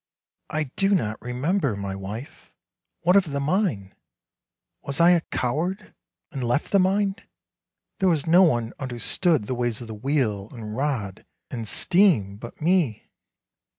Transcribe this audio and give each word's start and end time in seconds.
"I 0.49 0.63
do 0.63 0.89
not 0.95 1.21
remember, 1.21 1.75
my 1.75 1.95
wife. 1.95 2.55
What 3.01 3.15
of 3.15 3.29
the 3.29 3.39
mine? 3.39 3.93
Was 4.81 4.99
I 4.99 5.11
a 5.11 5.21
coward 5.29 5.93
and 6.31 6.43
left 6.43 6.71
the 6.71 6.79
mine? 6.79 7.17
There 7.99 8.09
was 8.09 8.25
no 8.25 8.41
one 8.41 8.71
imderstood 8.79 9.45
the 9.45 9.53
ways 9.53 9.79
of 9.79 9.85
the 9.87 9.93
wheel, 9.93 10.49
and 10.53 10.75
rod, 10.75 11.23
and 11.51 11.67
steam, 11.67 12.37
but 12.37 12.59
me." 12.59 13.11